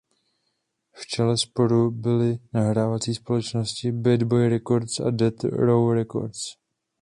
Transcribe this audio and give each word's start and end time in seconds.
V 0.93 1.07
čele 1.07 1.37
sporu 1.37 1.91
byly 1.91 2.39
nahrávací 2.53 3.15
společnosti 3.15 3.91
Bad 3.91 4.23
Boy 4.23 4.49
Records 4.49 4.99
a 4.99 5.09
Death 5.11 5.43
Row 5.43 5.93
Records. 5.93 6.55